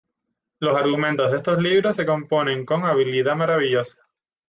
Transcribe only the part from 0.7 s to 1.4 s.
argumentos de